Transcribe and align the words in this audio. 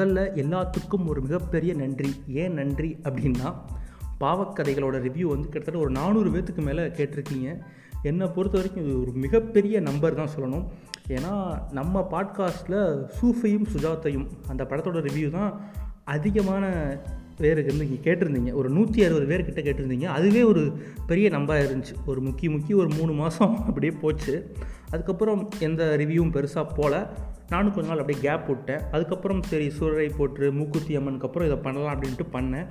முதல்ல 0.00 0.20
எல்லாத்துக்கும் 0.42 1.06
ஒரு 1.06 1.20
மிகப்பெரிய 1.20 1.74
நன்றி. 1.74 2.10
ஏன் 2.28 2.52
நன்றி 2.52 2.96
அப்படின்னா 3.02 3.48
பாவக்கதைகளோட 4.20 4.96
ரிவ்யூ 5.06 5.22
வந்து 5.22 5.48
கிட்டத்தட்ட 5.48 5.80
ஒரு 5.80 5.90
நானூறு 5.90 6.30
பேத்துக்கு 6.30 6.62
மேலே 6.62 6.82
கேட்டிருக்கீங்க. 6.82 7.60
என்னை 8.02 8.26
பொறுத்த 8.26 8.58
வரைக்கும் 8.58 8.84
இது 8.84 9.00
ஒரு 9.00 9.12
மிகப்பெரிய 9.12 9.80
நம்பர் 9.80 10.14
தான் 10.14 10.28
சொல்லணும். 10.38 10.64
ஏன்னா 11.08 11.32
நம்ம 11.72 12.06
பாட்காஸ்ட்டில் 12.10 13.06
சூஃபையும் 13.18 13.66
சுஜாத்தையும் 13.72 14.26
அந்த 14.48 14.64
படத்தோட 14.64 15.00
ரிவ்யூ 15.06 15.30
தான் 15.30 15.60
அதிகமான 16.04 16.64
பேருக்கு 17.36 17.72
இருந்து 17.72 17.86
நீங்கள் 17.86 18.04
கேட்டிருந்தீங்க. 18.06 18.52
ஒரு 18.52 18.68
நூற்றி 18.70 19.04
அறுபது 19.04 19.26
பேர்கிட்ட 19.30 19.64
கேட்டிருந்தீங்க. 19.66 20.04
அதுவே 20.04 20.42
ஒரு 20.42 20.78
பெரிய 21.06 21.28
நம்பராக 21.28 21.66
இருந்துச்சு. 21.68 21.94
ஒரு 22.06 22.20
முக்கிய 22.20 22.50
முக்கி 22.50 22.74
ஒரு 22.74 22.88
மூணு 22.88 23.12
மாதம் 23.12 23.66
அப்படியே 23.66 23.92
போச்சு. 23.92 24.48
அதுக்கப்புறம் 24.92 25.42
எந்த 25.68 25.82
ரிவ்யூவும் 26.02 26.32
பெருசாக 26.36 26.64
போகல 26.78 26.94
நானும் 27.52 27.74
கொஞ்ச 27.74 27.88
நாள் 27.90 28.02
அப்படியே 28.02 28.20
கேப் 28.26 28.48
விட்டேன். 28.50 28.82
அதுக்கப்புறம் 28.94 29.42
சரி 29.50 29.66
சூரரை 29.78 30.08
போட்டு 30.18 30.52
மூக்குத்தி 30.58 30.92
அம்மனுக்கு 30.98 31.26
அப்புறம் 31.28 31.48
இதை 31.48 31.58
பண்ணலாம் 31.66 31.92
அப்படின்ட்டு 31.94 32.26
பண்ணேன். 32.36 32.68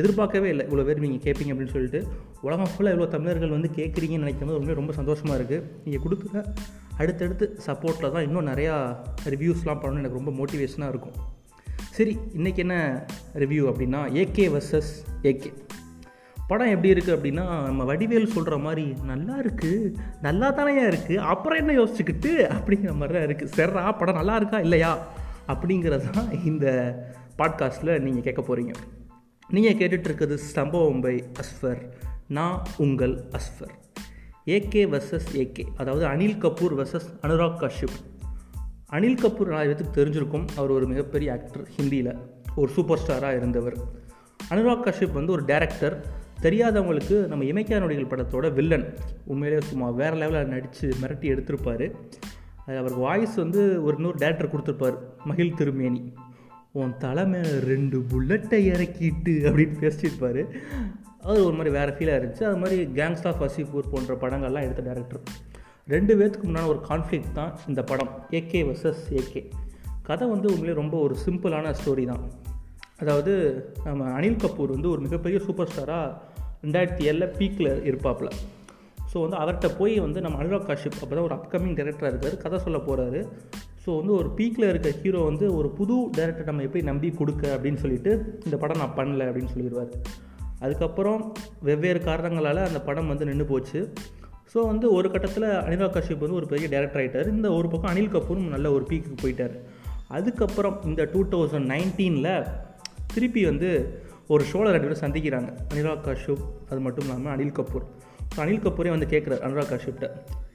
எதிர்பார்க்கவே 0.00 0.48
இல்லை. 0.52 0.64
இவ்வளோ 0.68 0.84
பேர் 0.88 1.02
நீங்கள் 1.04 1.22
கேட்பீங்க 1.26 1.52
அப்படின்னு 1.52 1.74
சொல்லிட்டு. 1.76 2.00
உலகம் 2.46 2.70
ஃபுல்லாக 2.72 2.94
இவ்வளோ 2.94 3.08
தமிழர்கள் 3.14 3.54
வந்து 3.56 3.70
கேட்குறீங்கன்னு 3.78 4.26
நினைக்கும் 4.26 4.48
போது 4.48 4.58
ரொம்ப 4.58 4.74
ரொம்ப 4.80 4.92
சந்தோஷமாக 5.00 5.38
இருக்குது 5.40 5.64
நீங்கள் 5.84 6.04
கொடுக்குற 6.04 6.44
அடுத்தடுத்து 7.00 7.46
சப்போர்ட்டில் 7.66 8.14
தான் 8.14 8.26
இன்னும் 8.28 8.48
நிறையா 8.52 8.74
ரிவ்யூஸ்லாம் 9.34 9.80
பண்ணணும்னு 9.82 10.02
எனக்கு 10.04 10.20
ரொம்ப 10.20 10.32
மோட்டிவேஷனாக 10.40 10.92
இருக்கும். 10.94 11.16
சரி 11.96 12.12
இன்றைக்கி 12.38 12.60
என்ன 12.66 12.76
ரிவ்யூ 13.42 13.62
அப்படின்னா 13.70 14.02
ஏகே 14.22 14.46
வர்சஸ் 14.56 14.92
ஏகே 15.30 15.50
படம் 16.50 16.72
எப்படி 16.74 16.90
இருக்குது 16.92 17.16
அப்படின்னா 17.16 17.44
நம்ம 17.64 17.84
வடிவேல் 17.90 18.32
சொல்கிற 18.34 18.56
மாதிரி 18.58 18.84
நல்லா 19.04 19.34
இருக்குது 19.40 19.94
நல்லா 20.22 20.50
தானே 20.50 20.74
இருக்குது 20.84 21.24
அப்புறம் 21.32 21.58
என்ன 21.58 21.72
யோசிச்சுக்கிட்டு? 21.80 22.32
அப்படிங்கிற 22.56 22.94
மாதிரி 22.94 23.14
தான் 23.16 23.26
இருக்குது 23.26 23.54
சரிடா 23.56 23.98
படம் 23.98 24.14
நல்லா 24.14 24.36
இருக்கா 24.36 24.58
இல்லையா? 24.58 24.92
அப்படிங்கிறது 25.48 26.10
தான் 26.10 26.30
இந்த 26.44 26.66
பாட்காஸ்ட்டில் 27.38 28.00
நீங்கள் 28.00 28.26
கேட்க 28.26 28.42
போகிறீங்க 28.42 28.72
நீங்கள் 29.48 29.78
கேட்டுட்ருக்கிறது 29.80 30.34
சம்பவம் 30.34 31.00
பை 31.00 31.14
அஸ்ஃபர் 31.42 31.80
நான் 32.28 32.58
உங்கள் 32.76 33.14
அஸ்ஃபர் 33.38 33.74
ஏகே 34.46 34.82
வர்சஸ் 34.94 35.30
ஏகே 35.34 35.64
அதாவது 35.76 36.04
அனில் 36.06 36.38
கபூர் 36.44 36.74
வர்சஸ் 36.80 37.08
அனுராக் 37.22 37.60
கஷ்யப். 37.62 37.96
அனில் 38.92 39.20
கபூர் 39.22 39.52
ஆயிரத்துக்கு 39.58 39.96
தெரிஞ்சிருக்கும். 39.96 40.46
அவர் 40.56 40.70
ஒரு 40.70 40.86
மிகப்பெரிய 40.86 41.32
ஆக்டர் 41.32 41.66
ஹிந்தியில். 41.76 42.12
ஒரு 42.56 42.70
சூப்பர் 42.72 43.00
ஸ்டாராக 43.02 43.36
இருந்தவர். 43.36 43.76
அனுராக் 44.50 44.84
கஷ்யப் 44.86 45.12
வந்து 45.12 45.32
ஒரு 45.32 45.42
டேரக்டர் 45.42 45.96
தெரியாதவங்களுக்கு 46.42 47.26
நம்ம 47.26 47.44
இமைக்கா 47.44 47.78
நொடிகள் 47.78 48.10
படத்தோட 48.10 48.52
வில்லன். 48.52 48.94
உண்மையிலே 49.24 49.60
சும்மா 49.60 49.90
வேறு 49.90 50.16
லெவலில் 50.16 50.44
நடித்து 50.44 50.94
மிரட்டி 51.02 51.30
எடுத்திருப்பார். 51.32 51.86
அது 52.66 52.76
அவருக்கு 52.76 53.00
வாய்ஸ் 53.00 53.34
வந்து 53.34 53.82
ஒரு 53.82 53.96
இன்னொரு 53.96 54.18
டேரக்டர் 54.18 54.52
கொடுத்துருப்பார். 54.52 54.98
மகிழ் 55.24 55.54
திருமேனி. 55.54 56.12
உன் 56.72 56.96
தலைமை 56.98 57.40
ரெண்டு 57.40 57.98
புல்லட்டை 57.98 58.58
இறக்கிட்டு 58.72 59.32
அப்படின்னு 59.50 59.78
பேசியிருப்பார் 59.80 60.46
அது 61.22 61.44
ஒரு 61.44 61.54
மாதிரி 61.54 61.70
வேறு 61.70 61.92
ஃபீலாக 61.92 62.20
இருந்துச்சு. 62.20 62.42
அது 62.42 62.56
மாதிரி 62.56 62.84
கேங்ஸ் 62.84 63.26
ஆஃப் 63.26 63.42
வசிபூர் 63.42 63.90
போன்ற 63.90 64.14
படங்கள்லாம் 64.14 64.62
எடுத்த 64.62 64.82
டேரக்டர் 64.82 65.24
ரெண்டு 65.86 66.18
பேர்த்துக்கு 66.18 66.42
முன்னால் 66.42 66.68
ஒரு 66.68 66.80
கான்ஃப்ளிக் 66.88 67.32
தான் 67.34 67.58
இந்த 67.68 67.82
படம். 67.82 68.10
ஏகே 68.30 68.60
வர்சஸ் 68.68 69.02
ஏகே 69.10 69.50
கதை 70.02 70.28
வந்து 70.28 70.48
உண்மையிலே 70.48 70.74
ரொம்ப 70.74 70.98
ஒரு 70.98 71.16
சிம்பிளான 71.26 71.74
ஸ்டோரி 71.80 72.06
தான். 72.06 72.30
அதாவது 73.00 73.32
நம்ம 73.84 74.20
அனில் 74.20 74.40
கபூர் 74.44 74.66
வந்து 74.66 74.90
ஒரு 74.90 75.00
மிகப்பெரிய 75.00 75.40
சூப்பர் 75.40 75.70
ஸ்டாராக 75.74 76.12
ரெண்டாயிரத்தி 76.64 77.04
ஏழில் 77.10 77.32
பீக்கில் 77.38 77.84
இருப்பாப்பில். 77.84 78.28
ஸோ 79.12 79.28
வந்து 79.28 79.36
அவர்கிட்ட 79.36 79.70
போய் 79.78 80.00
வந்து 80.00 80.20
நம்ம 80.20 80.42
அனுராக் 80.42 80.68
காஷ்யப் 80.70 81.00
அப்போ 81.02 81.14
தான் 81.14 81.24
ஒரு 81.24 81.34
அப்கமிங் 81.34 81.70
டேரக்டராக 81.70 82.06
இருக்கார் 82.06 82.36
கதை 82.36 82.58
சொல்ல 82.58 82.78
போகிறாரு 82.78 83.28
ஸோ 83.86 83.96
வந்து 83.96 84.12
ஒரு 84.12 84.28
பீக்கில் 84.36 84.68
இருக்க 84.68 84.90
ஹீரோ 84.90 85.20
வந்து 85.20 85.56
ஒரு 85.56 85.68
புது 85.68 85.94
டேரக்டர் 86.16 86.44
நம்ம 86.44 86.62
எப்படி 86.62 86.84
நம்பி 86.84 87.10
கொடுக்க 87.10 87.58
அப்படின்னு 87.62 87.74
சொல்லிட்டு 87.74 88.40
இந்த 88.44 88.56
படம் 88.56 88.78
நான் 88.78 88.96
பண்ணல 88.96 89.22
அப்படின்னு 89.22 89.52
சொல்லிடுவார். 89.58 89.88
அதுக்கப்புறம் 90.58 91.32
வெவ்வேறு 91.62 92.00
காரணங்களால் 92.00 92.56
அந்த 92.56 92.80
படம் 92.80 93.08
வந்து 93.08 93.24
நின்று 93.24 93.44
போச்சு. 93.44 93.92
ஸோ 94.54 94.66
வந்து 94.66 94.92
ஒரு 94.92 95.10
கட்டத்தில் 95.10 95.42
அனிராக் 95.42 95.96
காஷ்யப் 95.96 96.18
வந்து 96.18 96.34
ஒரு 96.34 96.46
பெரிய 96.46 96.66
டேரக்டர் 96.68 97.00
ஆகிட்டார் 97.02 97.28
இந்த 97.28 97.52
ஒரு 97.52 97.68
பக்கம் 97.68 97.96
அனில் 97.96 98.14
கபூரும் 98.14 98.48
நல்ல 98.48 98.72
ஒரு 98.72 98.86
பீக்குக்கு 98.90 99.16
போயிட்டார். 99.22 99.54
அதுக்கப்புறம் 100.08 100.82
இந்த 100.84 101.08
டூ 101.12 101.24
தௌசண்ட் 101.24 101.70
நைன்டீனில் 101.74 102.46
திருப்பி 103.14 103.44
வந்து 103.44 103.68
ஒரு 104.26 104.42
ஷோவில் 104.44 104.72
ரெண்டு 104.72 104.86
பேரும் 104.86 105.02
சந்திக்கிறாங்க. 105.04 105.50
அனிராக் 105.72 106.04
காஷ்யப் 106.06 106.42
அது 106.70 106.80
மட்டும் 106.80 107.04
இல்லாமல் 107.04 107.32
அனில் 107.34 107.56
கபூர். 107.58 107.86
ஸோ 108.34 108.38
அனில் 108.44 108.64
கபூரே 108.66 108.90
வந்து 108.96 109.06
கேட்குறாரு 109.06 109.42
அனுராக் 109.46 109.72
கஷ்யப்கிட்ட 109.72 110.08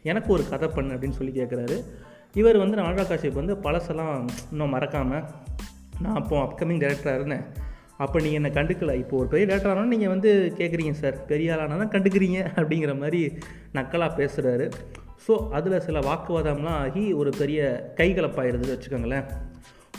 எனக்கு 0.03 0.29
ஒரு 0.33 0.43
கதை 0.49 0.67
பண்ணு 0.67 0.93
அப்படின்னு 0.95 1.17
சொல்லி 1.19 1.33
கேட்குறாரு 1.39 1.77
இவர் 2.33 2.57
வந்து 2.57 2.77
அனுராக் 2.77 3.11
காஷ்யப் 3.11 3.39
வந்து 3.41 3.53
பழசெல்லாம் 3.55 4.15
இன்னும் 4.51 4.73
மறக்காமல் 4.75 5.23
நான் 6.01 6.15
அப்போ 6.15 6.35
அப்கமிங் 6.43 6.81
டேரக்டராக 6.83 7.19
இருந்தேன். 7.19 7.45
அப்போ 7.97 8.17
நீங்கள் 8.19 8.39
என்னை 8.39 8.51
கண்டுக்கல. 8.51 8.93
இப்போ 8.93 9.15
ஒரு 9.17 9.27
பெரிய 9.27 9.45
டேரக்டர் 9.49 9.73
ஆனால் 9.73 9.87
நீங்கள் 9.87 10.09
வந்து 10.09 10.31
கேட்குறீங்க 10.57 10.91
சார் 10.91 11.25
பெரிய 11.25 11.53
ஆளானா 11.53 11.87
கண்டுக்கிறீங்க 11.95 12.39
அப்படிங்கிற 12.55 12.93
மாதிரி 12.99 13.21
நக்கலாக 13.73 14.11
பேசுகிறாரு 14.19 14.67
ஸோ 15.27 15.35
அதில் 15.49 15.79
சில 15.79 15.99
வாக்குவாதம்லாம் 15.99 16.79
ஆகி 16.85 17.13
ஒரு 17.13 17.31
பெரிய 17.37 17.59
கைகலப்பாயிடுது 17.97 18.73
வச்சுக்கோங்களேன். 18.73 19.27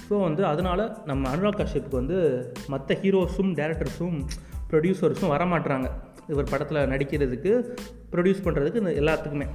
ஸோ 0.09 0.21
வந்து 0.21 0.47
அதனால் 0.47 0.97
நம்ம 1.05 1.37
அனுராக் 1.37 1.61
கஷ்யப்புக்கு 1.61 2.01
வந்து 2.03 2.19
மற்ற 2.69 2.99
ஹீரோஸும் 3.03 3.53
டேரக்டர்ஸும் 3.61 4.19
ப்ரொடியூசர்ஸும் 4.71 5.33
வரமாட்டுறாங்க 5.33 5.89
இவர் 6.29 6.51
படத்தில் 6.51 6.79
நடிக்கிறதுக்கு 6.79 7.53
ப்ரொடியூஸ் 8.13 8.45
பண்ணுறதுக்கு 8.45 8.83
இந்த 8.83 8.93
எல்லாத்துக்குமே. 9.01 9.47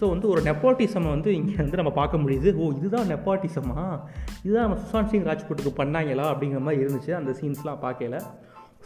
ஸோ 0.00 0.08
வந்து 0.08 0.28
ஒரு 0.28 0.40
நெப்போட்டிசம் 0.42 1.08
வந்து 1.08 1.34
இங்கே 1.34 1.54
வந்து 1.54 1.76
நம்ம 1.76 1.92
பார்க்க 1.92 2.16
முடியுது. 2.16 2.54
ஓ 2.54 2.70
இதுதான் 2.70 3.08
நெப்பாட்டிசமா 3.08 4.00
இதுதான் 4.42 4.64
நம்ம 4.68 4.78
சுஷாந்த் 4.82 5.10
சிங் 5.10 5.24
ராஜ்புட்டுக்கு 5.24 5.72
பண்ணாங்களா? 5.76 6.24
அப்படிங்கிற 6.32 6.60
மாதிரி 6.60 6.82
இருந்துச்சு 6.84 7.10
அந்த 7.10 7.34
சீன்ஸ்லாம் 7.40 7.82
பார்க்கல 7.82 8.20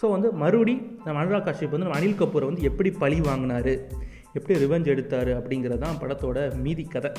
ஸோ 0.02 0.10
வந்து 0.10 0.32
மறுபடி 0.32 0.74
நம்ம 1.04 1.24
அனுராக் 1.24 1.46
காஷ்யப் 1.46 1.70
வந்து 1.70 1.86
நம்ம 1.86 1.98
அனில் 2.00 2.18
கபூரை 2.20 2.44
வந்து 2.44 2.62
எப்படி 2.62 2.90
பழி 2.90 3.20
வாங்கினார்? 3.20 3.72
எப்படி 4.32 4.64
ரிவெஞ்ச் 4.64 4.84
எடுத்தார்? 4.84 5.30
அப்படிங்கிறது 5.38 5.78
தான் 5.78 5.96
படத்தோட 6.02 6.56
மீதி 6.56 6.84
கதை. 6.84 7.10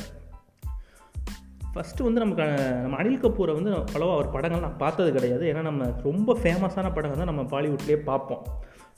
ஃபஸ்ட்டு 1.73 2.05
வந்து 2.05 2.21
நமக்கு 2.23 2.45
நம்ம 2.83 2.97
அனில் 3.01 3.21
கபூரை 3.23 3.53
வந்து 3.57 3.71
அவ்வளோவா 3.75 4.13
அவர் 4.17 4.33
படங்கள் 4.35 4.65
நான் 4.65 4.81
பார்த்தது 4.83 5.09
கிடையாது. 5.17 5.43
ஏன்னா 5.51 5.61
நம்ம 5.69 5.85
ரொம்ப 6.07 6.35
ஃபேமஸான 6.41 6.87
படங்கள் 6.95 7.21
தான் 7.21 7.31
நம்ம 7.31 7.43
பாலிவுட்லேயே 7.53 7.99
பார்ப்போம். 8.09 8.43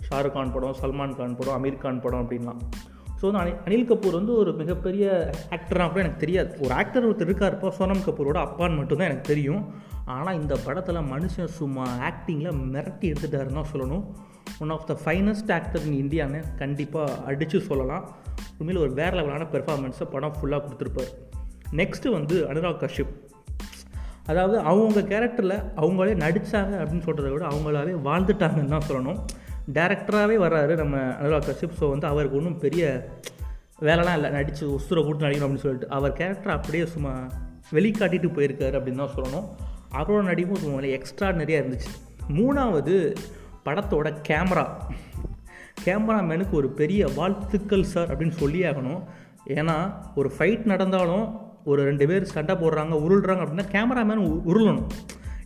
ஷாருக் 0.08 0.36
கான் 0.36 0.54
படம் 0.56 0.78
சல்மான் 0.82 1.18
கான் 1.20 1.38
படம் 1.40 1.56
அமீர் 1.58 1.84
கான் 1.84 2.02
படம் 2.06 2.22
அப்படின்லாம். 2.24 2.62
ஸோ 3.20 3.26
வந்து 3.28 3.42
அனி 3.42 3.52
அனில் 3.66 3.88
கபூர் 3.90 4.16
வந்து 4.20 4.34
ஒரு 4.42 4.52
மிகப்பெரிய 4.60 5.06
ஆக்டராக 5.56 5.88
கூட 5.92 6.00
எனக்கு 6.04 6.24
தெரியாது. 6.24 6.52
ஒரு 6.64 6.74
ஆக்டர் 6.82 7.06
ஒருத்தர் 7.08 7.30
இருக்காருப்போ 7.30 7.72
சோனம் 7.80 8.06
கபூரோட 8.06 8.40
அப்பான்னு 8.46 8.80
மட்டும்தான் 8.80 9.10
எனக்கு 9.10 9.30
தெரியும். 9.32 9.64
ஆனால் 10.16 10.38
இந்த 10.40 10.54
படத்தில் 10.66 11.08
மனுஷன் 11.14 11.52
சும்மா 11.60 11.86
ஆக்டிங்கில் 12.10 12.58
மிரட்டி 12.74 13.06
எடுத்துட்டாருன்னு 13.12 13.60
தான் 13.60 13.72
சொல்லணும். 13.74 14.06
One 14.64 14.74
of 14.78 14.88
the 14.92 14.96
finest 15.04 15.52
actor 15.58 15.86
in 15.90 16.00
இந்தியான்னு 16.04 16.40
கண்டிப்பாக 16.62 17.20
அடித்து 17.32 17.60
சொல்லலாம். 17.70 18.06
உண்மையில் 18.60 18.84
ஒரு 18.86 18.94
வேறு 19.02 19.18
லெவலான 19.20 19.48
பெர்ஃபார்மன்ஸை 19.56 20.08
படம் 20.16 20.36
ஃபுல்லாக 20.38 20.64
கொடுத்துருப்பார். 20.66 21.12
நெக்ஸ்ட்டு 21.72 22.12
வந்து 22.12 22.48
அனுராக் 22.50 22.82
கஷ்யப் 22.84 23.14
அதாவது 24.26 24.60
அவங்க 24.60 25.00
கேரக்டரில் 25.02 25.64
அவங்களே 25.76 26.14
நடித்தாங்க 26.24 26.74
அப்படின்னு 26.82 27.06
சொல்கிறத 27.06 27.30
விட 27.32 27.48
அவங்களாவே 27.48 27.94
வாழ்ந்துட்டாங்கன்னு 28.08 28.74
தான் 28.76 28.90
சொல்லணும். 28.90 29.20
டேரக்டராகவே 29.74 30.36
வர்றாரு 30.46 30.76
நம்ம 30.76 30.98
அனுராக் 30.98 31.50
கஷ்யப் 31.50 31.78
ஸோ 31.80 31.90
வந்து 31.90 32.08
அவருக்கு 32.08 32.38
ஒன்றும் 32.38 32.58
பெரிய 32.58 33.10
வேலைலாம் 33.80 34.14
இல்லை. 34.14 34.30
நடித்து 34.30 34.70
உசுரை 34.70 35.06
கூட்டு 35.06 35.26
நடிக்கணும் 35.26 35.48
அப்படின்னு 35.48 35.66
சொல்லிட்டு 35.66 35.90
அவர் 35.90 36.14
கேரக்டர் 36.14 36.56
அப்படியே 36.56 36.86
சும்மா 36.86 37.28
வெளிக்காட்டிட்டு 37.72 38.30
போயிருக்காரு 38.36 38.78
அப்படின்னு 38.80 39.02
தான் 39.04 39.16
சொல்லணும். 39.16 39.48
அவரோட 39.94 40.24
நடிப்பும் 40.24 40.58
சும்மா 40.58 40.80
எக்ஸ்ட்ரா 40.80 41.30
நிறையா 41.30 41.62
இருந்துச்சு. 41.64 41.92
மூணாவது 42.28 43.16
படத்தோட 43.66 44.16
கேமரா 44.30 44.68
கேமராமேனுக்கு 45.86 46.52
ஒரு 46.52 46.70
பெரிய 46.70 47.08
வாழ்த்துக்கள் 47.16 47.84
சார் 47.84 48.18
அப்படின்னு 48.18 48.30
சொல்லி 48.30 48.62
ஆகணும். 48.62 49.02
ஏன்னா 49.48 49.94
ஒரு 50.16 50.32
ஃபைட் 50.38 50.64
நடந்தாலும் 50.64 51.50
ஒரு 51.70 51.82
ரெண்டு 51.90 52.06
பேர் 52.10 52.32
சண்டை 52.36 52.54
போடுறாங்க 52.62 52.96
உருள்றாங்க 53.06 53.44
அப்படின்னா 53.46 53.68
கேமராமேன் 53.76 54.22
உருளணும். 54.52 54.90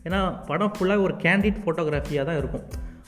ஏன்னா 0.07 0.19
படம் 0.49 0.73
ஃபுல்லாக 0.75 1.05
ஒரு 1.05 1.13
கேண்டிட் 1.23 1.61
ஃபோட்டோகிராஃபியாக 1.63 2.25
தான் 2.29 2.39
இருக்கும். 2.41 2.65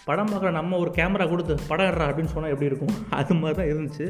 படம் 0.08 0.30
பார்க்குற 0.32 0.50
நம்ம 0.58 0.78
ஒரு 0.84 0.92
கேமரா 0.98 1.26
கொடுத்து 1.32 1.54
படம் 1.70 1.88
எடுறா 1.90 2.06
அப்படின்னு 2.10 2.34
சொன்னால் 2.34 2.54
எப்படி 2.54 2.70
இருக்கும்? 2.72 2.94
அது 3.20 3.34
மாதிரி 3.42 3.58
தான் 3.60 3.70
இருந்துச்சு. 3.72 4.06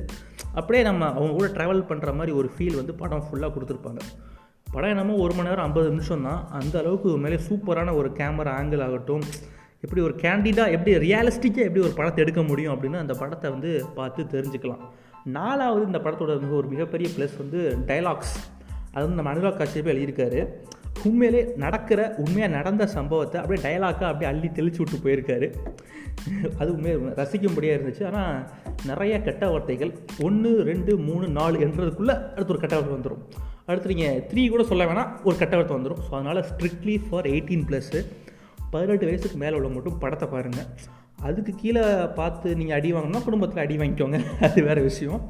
அப்படியே 0.59 0.81
நம்ம 0.89 1.05
அவங்க 1.17 1.33
கூட 1.39 1.47
ட்ராவல் 1.57 1.87
பண்ணுற 1.91 2.11
மாதிரி 2.19 2.31
ஒரு 2.39 2.49
ஃபீல் 2.55 2.79
வந்து 2.81 2.93
படம் 3.01 3.23
ஃபுல்லாக 3.27 3.51
கொடுத்துருப்பாங்க. 3.55 4.01
படம் 4.73 4.91
என்னமோ 4.93 5.13
ஒரு 5.25 5.33
மணி 5.37 5.49
நேரம் 5.49 5.65
ஐம்பது 5.67 5.87
நிமிஷம் 5.93 6.25
தான். 6.27 6.41
அந்த 6.59 6.75
அளவுக்கு 6.81 7.09
மேலே 7.25 7.37
சூப்பரான 7.47 7.93
ஒரு 7.99 8.09
கேமரா 8.19 8.53
ஆங்கிள் 8.59 8.83
ஆகட்டும் 8.87 9.25
எப்படி 9.85 10.01
ஒரு 10.07 10.15
கேண்டிடாக 10.23 10.73
எப்படி 10.75 10.91
ரியாலிஸ்டிக்காக 11.05 11.67
எப்படி 11.67 11.83
ஒரு 11.87 11.93
படத்தை 11.99 12.21
எடுக்க 12.23 12.41
முடியும் 12.49 12.73
அப்படின்னு 12.75 13.03
அந்த 13.03 13.13
படத்தை 13.21 13.47
வந்து 13.55 13.71
பார்த்து 13.97 14.21
தெரிஞ்சுக்கலாம். 14.35 14.83
நாலாவது 15.37 15.83
இந்த 15.89 15.99
படத்தோட 16.05 16.33
மிக 16.43 16.53
ஒரு 16.61 16.67
மிகப்பெரிய 16.73 17.07
ப்ளஸ் 17.15 17.35
வந்து 17.43 17.59
டைலாக்ஸ் 17.89 18.35
அது 18.93 19.03
வந்து 19.05 19.19
நம்ம 19.19 19.31
அனுராக் 19.33 19.59
காஷ்யப்பே 19.61 19.93
எழுதியிருக்காரு. 19.93 20.41
உண்மையிலே 21.07 21.41
நடக்கிற 21.63 21.99
உண்மையாக 22.23 22.55
நடந்த 22.55 22.83
சம்பவத்தை 22.95 23.37
அப்படியே 23.41 23.61
டைலாக்காக 23.65 24.11
அப்படியே 24.11 24.29
அள்ளி 24.31 24.47
தெளிச்சு 24.57 24.81
விட்டு 24.81 24.97
போயிருக்காரு. 25.03 25.47
அது 26.59 26.69
உண்மையாக 26.75 27.13
ரசிக்கும்படியாக 27.21 27.77
இருந்துச்சு. 27.77 28.03
ஆனால் 28.09 28.31
நிறைய 28.85 29.13
கெட்ட 29.27 29.43
வார்த்தைகள் 29.51 29.91
ஒன்று 30.27 30.49
ரெண்டு 30.69 30.91
மூணு 31.07 31.27
நாலு 31.37 31.57
என்றதுக்குள்ளே 31.65 32.15
அடுத்து 32.33 32.53
ஒரு 32.55 32.61
கெட்ட 32.63 32.75
வார்த்தை 32.75 32.95
வந்துடும் 32.97 33.23
அடுத்து 33.69 33.93
நீங்கள் 33.93 34.19
த்ரீ 34.29 34.41
கூட 34.49 34.63
சொல்ல 34.71 34.83
வேணாம் 34.85 35.11
ஒரு 35.23 35.35
கெட்ட 35.37 35.55
வார்த்தை 35.55 35.75
வந்துடும் 35.77 36.01
ஸோ 36.05 36.11
அதனால் 36.19 36.45
ஸ்ட்ரிக்ட்லி 36.49 36.95
ஃபார் 37.05 37.27
எயிட்டீன் 37.33 37.65
ப்ளஸ்ஸு 37.69 38.01
பதினெட்டு 38.71 39.05
வயசுக்கு 39.09 39.37
மேலே 39.43 39.55
உள்ள 39.55 39.69
மட்டும் 39.69 39.99
படத்தை 40.03 40.27
பாருங்கள் 40.27 40.69
அதுக்கு 41.27 41.51
கீழே 41.61 41.83
பார்த்து 42.19 42.47
நீங்கள் 42.55 42.77
அடி 42.79 42.89
வாங்கினா 42.93 43.21
குடும்பத்தில் 43.23 43.63
அடி 43.63 43.75
வாங்கிக்கோங்க. 43.77 44.17
அது 44.47 44.63
வேறு 44.63 44.81
விஷயம். 44.81 45.21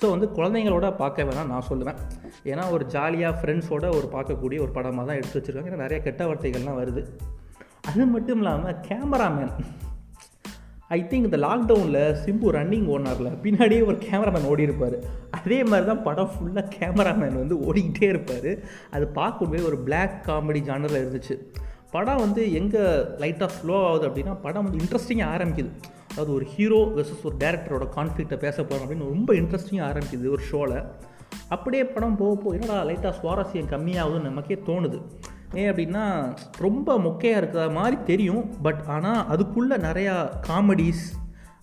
ஸோ 0.00 0.10
வந்து 0.10 0.26
குழந்தைங்களோட 0.36 0.96
பார்க்க 0.96 1.24
வேணாம் 1.24 1.52
நான் 1.52 1.68
சொல்லுவேன். 1.70 1.98
ஏன்னா 2.44 2.64
ஒரு 2.70 2.84
ஜாலியாக 2.86 3.38
ஃப்ரெண்ட்ஸோட 3.40 3.88
ஒரு 3.98 4.08
பார்க்கக்கூடிய 4.12 4.58
ஒரு 4.64 4.72
படமாக 4.78 5.06
தான் 5.08 5.18
எடுத்து 5.20 5.38
வச்சுருக்காங்க. 5.40 5.70
ஏன்னா 5.72 5.84
நிறைய 5.86 6.00
கெட்ட 6.02 6.24
வார்த்தைகள்லாம் 6.26 6.80
வருது. 6.82 7.02
அது 7.88 8.06
மட்டும் 8.06 8.38
இல்லாமல் 8.38 8.78
கேமராமேன் 8.88 9.54
ஐ 10.88 10.98
திங்க் 11.10 11.26
இந்த 11.28 11.38
லாக்டவுனில் 11.44 12.16
சிம்பு 12.22 12.48
ரன்னிங் 12.56 12.88
ஓனரில் 12.94 13.38
பின்னாடியே 13.44 13.82
ஒரு 13.86 13.98
கேமராமேன் 14.06 14.48
ஓடி 14.50 14.62
இருப்பார் 14.62 14.96
அதே 15.30 15.58
மாதிரி 15.64 15.86
தான் 15.86 16.02
படம் 16.02 16.30
ஃபுல்லாக 16.32 16.72
கேமராமேன் 16.78 17.38
வந்து 17.42 17.56
ஓடிக்கிட்டே 17.66 18.08
இருப்பார். 18.08 18.50
அது 18.90 19.06
பார்க்கும்போது 19.18 19.64
ஒரு 19.64 19.78
பிளாக் 19.78 20.16
காமெடி 20.28 20.62
ஜானரில் 20.68 21.02
இருந்துச்சு. 21.02 21.36
படம் 21.90 22.22
வந்து 22.24 22.42
எங்கே 22.52 22.82
லைட்டாக 23.22 23.50
ஸ்லோ 23.56 23.76
ஆகுது 23.88 24.08
அப்படின்னா 24.08 24.34
படம் 24.42 24.64
வந்து 24.66 24.80
இன்ட்ரெஸ்டிங்காக 24.82 25.34
ஆரம்பிக்குது. 25.34 25.72
அதாவது 26.14 26.34
ஒரு 26.34 26.46
ஹீரோ 26.54 26.78
வெர்சஸ் 26.96 27.24
ஒரு 27.28 27.36
டேரக்டரோட 27.38 27.84
கான்ஃப்ளிக்ட்டை 27.96 28.36
பேச 28.44 28.56
போகிறோம் 28.62 28.84
அப்படின்னு 28.84 29.08
ரொம்ப 29.14 29.30
இன்ட்ரெஸ்டிங்காக 29.34 29.88
ஆரம்பிக்குது 29.90 30.28
ஒரு 30.36 30.44
ஷோவில் 30.50 30.76
அப்படியே 31.54 31.84
படம் 31.94 32.16
போக 32.16 32.34
போக 32.42 32.52
என்னடா 32.56 32.76
லைட்டாக 32.88 33.12
சுவாரஸ்யம் 33.20 33.70
கம்மியாகுதுன்னு 33.72 34.28
நமக்கே 34.30 34.56
தோணுது. 34.68 34.98
ஏன் 35.60 35.68
அப்படின்னா 35.70 36.04
ரொம்ப 36.66 36.98
மொக்கையாக 36.98 37.40
இருக்கிற 37.40 37.64
மாதிரி 37.78 37.96
தெரியும் 38.10 38.44
பட் 38.62 38.82
ஆனால் 38.86 39.20
அதுக்குள்ளே 39.26 39.76
நிறையா 39.88 40.14
காமெடிஸ் 40.48 41.04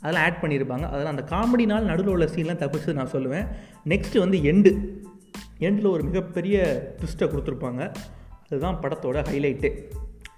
அதெல்லாம் 0.01 0.25
ஆட் 0.27 0.41
பண்ணியிருப்பாங்க. 0.43 0.85
அதெல்லாம் 0.91 1.15
அந்த 1.15 1.25
காமெடினால் 1.33 1.89
நடுவில் 1.91 2.13
உள்ள 2.13 2.25
சீன்லாம் 2.25 2.61
தப்பிச்சு 2.63 2.99
நான் 2.99 3.13
சொல்லுவேன். 3.15 3.47
நெக்ஸ்ட்டு 3.93 4.23
வந்து 4.25 4.37
எண்டு 4.51 4.73
எண்டில் 5.67 5.93
ஒரு 5.95 6.03
மிகப்பெரிய 6.03 6.57
ட்விஸ்ட்டை 6.99 7.27
கொடுத்துருப்பாங்க. 7.31 7.81
அதுதான் 8.49 8.79
படத்தோட 8.83 9.17
ஹைலைட்டு 9.31 9.71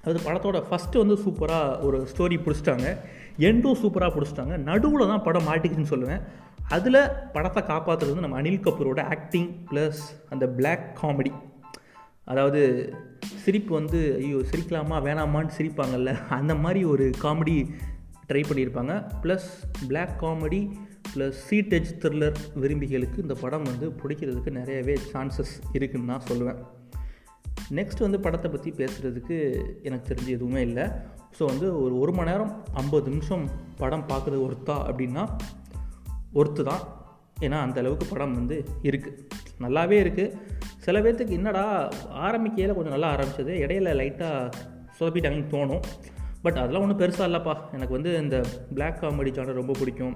அது 0.07 0.18
படத்தோட 0.25 0.57
ஃபஸ்ட்டு 0.69 1.01
வந்து 1.01 1.15
சூப்பராக 1.25 1.77
ஒரு 1.88 2.00
ஸ்டோரி 2.12 2.38
பிடிச்சிட்டாங்க. 2.45 2.88
எண்டும் 3.38 3.77
சூப்பராக 3.77 4.12
பிடிச்சிட்டாங்க. 4.15 4.57
நடுவில் 4.57 5.07
தான் 5.07 5.24
படம் 5.24 5.47
மாட்டிக்குதுன்னு 5.47 5.91
சொல்லுவேன். 5.91 6.21
அதில் 6.68 7.09
படத்தை 7.33 7.63
காப்பாற்றுறது 7.63 8.13
வந்து 8.13 8.21
நம்ம 8.21 8.41
அனில் 8.41 8.62
கபூரோட 8.62 9.01
ஆக்டிங் 9.01 9.65
ப்ளஸ் 9.71 10.01
அந்த 10.30 10.47
பிளாக் 10.47 11.00
காமெடி 11.03 11.31
அதாவது 12.25 12.94
சிரிப்பு 13.35 13.74
வந்து 13.74 14.15
ஐயோ 14.15 14.35
சிரிக்கலாமா 14.35 14.97
வேணாமான்னு 15.07 15.50
சிரிப்பாங்கல்ல 15.57 16.27
அந்த 16.27 16.56
மாதிரி 16.56 16.83
ஒரு 16.83 17.12
காமெடி 17.21 17.69
ட்ரை 18.27 18.44
பண்ணியிருப்பாங்க. 18.50 19.06
Plus 19.24 19.50
black 19.88 20.24
comedy 20.24 20.71
plus 21.15 21.33
seat edge 21.50 21.86
thriller 22.00 22.36
விரும்பிகளுக்கு 22.62 23.18
இந்த 23.18 23.33
படம் 23.33 23.63
வந்து 23.63 23.89
பிடிக்கிறதுக்கு 23.89 24.51
நிறையவே 24.51 24.97
சான்சஸ் 25.13 25.53
இருக்குதுன்னு 25.74 26.03
நான் 26.03 26.24
சொல்லுவேன். 26.29 26.57
நெக்ஸ்ட் 27.77 28.06
வந்து 28.06 28.19
படத்தை 28.25 28.50
பற்றி 28.51 28.69
பேசுகிறதுக்கு 28.80 29.38
எனக்கு 29.88 30.10
தெரிஞ்சு 30.12 30.31
எதுவுமே 30.38 30.62
இல்லை. 30.69 30.86
ஸோ 31.38 31.44
வந்து 31.51 31.68
ஒரு 31.83 31.94
ஒரு 32.01 32.12
மணி 32.18 32.30
நேரம் 32.31 32.51
ஐம்பது 32.81 33.07
நிமிஷம் 33.13 33.45
படம் 33.81 34.07
பார்க்குறது 34.12 34.39
ஒர்த்தா 34.48 34.75
அப்படின்னா 34.89 35.24
ஒர்த்து 36.39 36.63
தான் 36.71 36.83
ஏன்னா 37.45 37.57
அந்த 37.65 37.77
அளவுக்கு 37.81 38.06
படம் 38.12 38.36
வந்து 38.39 38.57
இருக்குது 38.89 39.18
நல்லாவே 39.63 39.98
இருக்குது 40.04 40.36
சில 40.86 41.00
பேர்த்துக்கு 41.04 41.38
என்னடா 41.39 41.65
ஆரம்பிக்கையில் 42.27 42.75
கொஞ்சம் 42.77 42.95
நல்லா 42.95 43.10
ஆரம்பிச்சது. 43.15 43.54
இடையில 43.65 43.92
லைட்டாக 44.00 44.51
சொதப்பிட்டாங்கன்னு 44.98 45.54
தோணும். 45.54 45.83
பட் 46.45 46.57
அதெல்லாம் 46.62 46.83
ஒன்றும் 46.86 47.01
பெருசாக 47.01 47.27
இல்லைப்பா. 47.30 47.54
எனக்கு 47.75 47.95
வந்து 47.98 48.12
இந்த 48.24 48.38
பிளாக் 48.77 49.00
காமெடி 49.01 49.31
ஜானர் 49.38 49.60
ரொம்ப 49.62 49.75
பிடிக்கும். 49.81 50.15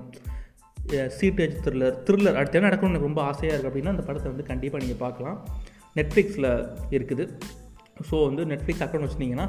சீட்டேஜ் 1.19 1.55
த்ரில்லர் 1.63 1.95
த்ரில்லர் 2.07 2.37
அடுத்த 2.39 2.59
என்ன 2.59 2.69
நடக்கணும்னு 2.69 2.95
எனக்கு 2.95 3.09
ரொம்ப 3.09 3.23
ஆசையாக 3.29 3.53
இருக்குது 3.53 3.71
அப்படின்னா 3.71 3.93
அந்த 3.95 4.05
படத்தை 4.09 4.29
வந்து 4.33 4.49
கண்டிப்பாக 4.51 4.81
நீங்கள் 4.83 5.01
பார்க்கலாம். 5.05 5.37
நெட்ஃப்ளிக்ஸில் 5.99 6.49
இருக்குது. 6.97 7.25
ஸோ 8.09 8.15
வந்து 8.29 8.43
நெட்ஃப்ளிக்ஸ் 8.53 8.83
அக்கௌண்ட் 8.85 9.05
வச்சுருந்தீங்கன்னா 9.05 9.47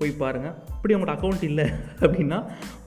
போய் 0.00 0.10
பாருங்கள் 0.22 0.54
அப்படி 0.76 0.94
உங்களோட 0.94 1.12
அக்கௌண்ட் 1.16 1.44
இல்லை 1.50 1.64
அப்படின்னா 2.04 2.38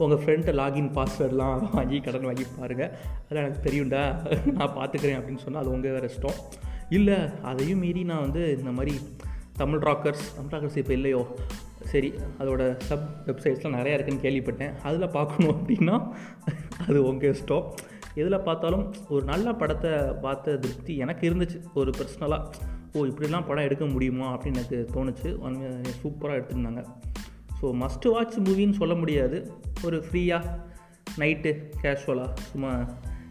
உங்கள் 0.02 0.20
ஃப்ரெண்ட்டை 0.22 0.52
லாகின் 0.60 0.90
பாஸ்வேர்டெலாம் 0.98 1.64
வாங்கி 1.76 1.98
கடன் 2.06 2.28
வாங்கி 2.28 2.44
பாருங்கள் 2.58 2.92
அதெல்லாம் 3.22 3.46
எனக்கு 3.46 3.64
தெரியும்டா. 3.66 4.02
நான் 4.58 4.76
பார்த்துக்கிறேன் 4.76 5.18
அப்படின்னு 5.20 5.44
சொன்னால் 5.46 5.62
அது 5.62 5.74
உங்கள் 5.76 5.94
வேறு 5.96 6.10
இஷ்டம். 6.12 6.38
இல்லை 6.98 7.18
அதையும் 7.50 7.82
மீறி 7.84 8.02
நான் 8.12 8.24
வந்து 8.26 8.44
இந்த 8.58 8.70
மாதிரி 8.78 8.94
தமிழ் 9.60 9.84
ராக்கர்ஸ் 9.88 10.24
தமிழ் 10.36 10.54
ராக்கர்ஸ் 10.54 10.78
இப்போ 10.82 10.94
இல்லையோ? 10.98 11.22
சரி 11.92 12.10
அதோட 12.40 12.62
சப் 12.88 13.06
வெப்சைட்ஸ்லாம் 13.28 13.78
நிறையா 13.80 13.96
இருக்குதுன்னு 13.96 14.24
கேள்விப்பட்டேன். 14.26 14.74
அதில் 14.88 15.14
பார்க்கணும் 15.18 15.54
அப்படின்னா 15.56 15.96
அது 16.88 16.98
உங்கள் 17.10 17.32
இஷ்டம். 17.36 17.66
எதில் 18.20 18.44
பார்த்தாலும் 18.48 18.84
ஒரு 19.14 19.24
நல்ல 19.32 19.52
படத்தை 19.60 19.92
பார்த்த 20.24 20.56
திருப்தி 20.64 20.94
எனக்கு 21.04 21.24
இருந்துச்சு. 21.30 21.58
ஒரு 21.80 21.90
பர்சனலாக 21.98 22.68
ஓ 22.92 23.04
இப்படிலாம் 23.04 23.46
படம் 23.46 23.64
எடுக்க 23.64 23.84
முடியுமா 23.86 24.28
அப்படின்னு 24.36 24.58
எனக்கு 24.58 24.78
தோணுச்சு. 24.94 25.30
சூப்பராக 26.02 26.38
எடுத்துருந்தாங்க. 26.38 26.82
ஸோ 27.60 27.66
மஸ்ட்டு 27.82 28.10
வாட்ச் 28.10 28.38
மூவின்னு 28.38 28.72
சொல்ல 28.72 28.94
முடியாது. 28.94 29.38
ஒரு 29.84 30.04
ஃப்ரீயாக 30.10 30.60
நைட்டு 31.18 31.52
கேஷுவலாக 31.82 32.36
சும்மா 32.36 32.72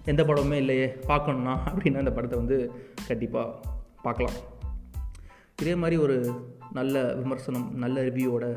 எந்த 0.06 0.24
படமுமே 0.24 0.54
இல்லையே 0.54 0.86
பார்க்கணுன்னா 1.08 1.54
அப்படின்னு 1.70 1.98
அந்த 1.98 2.12
படத்தை 2.12 2.40
வந்து 2.40 2.72
கண்டிப்பாக 3.08 3.60
பார்க்கலாம். 4.02 4.38
இதே 5.62 5.76
மாதிரி 5.76 6.02
ஒரு 6.02 6.18
நல்ல 6.74 7.14
விமர்சனம் 7.14 7.68
நல்ல 7.76 8.02
ரிவ்யூவோட 8.02 8.48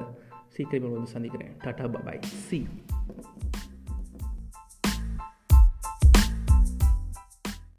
சீக்கிரமே 0.57 0.93
வந்து 0.93 1.11
சந்திக்கிறேன். 1.11 1.53
டாட்டா 1.65 2.03
பாய் 2.05 2.19
சி 2.23 2.67